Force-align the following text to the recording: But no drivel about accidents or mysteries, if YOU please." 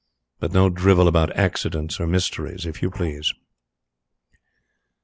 But 0.39 0.51
no 0.51 0.71
drivel 0.71 1.07
about 1.07 1.31
accidents 1.37 1.99
or 1.99 2.07
mysteries, 2.07 2.65
if 2.65 2.81
YOU 2.81 2.89
please." 2.89 3.35